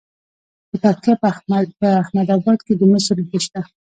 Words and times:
د 0.69 0.71
پکتیا 0.83 1.13
په 1.81 1.87
احمد 2.01 2.27
اباد 2.37 2.59
کې 2.65 2.73
د 2.75 2.81
مسو 2.91 3.11
نښې 3.17 3.39
شته. 3.45 3.61